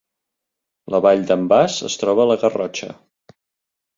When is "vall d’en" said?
1.05-1.43